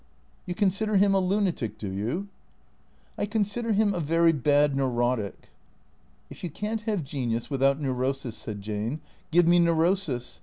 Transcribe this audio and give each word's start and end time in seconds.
You 0.47 0.55
consider 0.55 0.95
him 0.97 1.13
a 1.13 1.19
lunatic, 1.19 1.77
do 1.77 1.87
you?"" 1.87 2.27
I 3.19 3.27
consider 3.27 3.71
him 3.73 3.93
a 3.93 3.99
very 3.99 4.31
bad 4.31 4.75
neurotic."" 4.75 5.49
If 6.31 6.43
you 6.43 6.49
can't 6.49 6.81
have 6.89 7.03
genius 7.03 7.51
without 7.51 7.79
neurosis," 7.79 8.35
said 8.35 8.61
Jane," 8.63 8.99
give 9.31 9.47
me 9.47 9.59
neurosis. 9.59 10.39